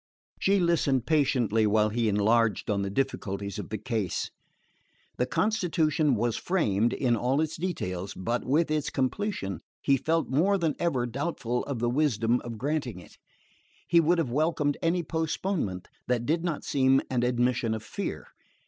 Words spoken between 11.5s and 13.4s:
of the wisdom of granting it.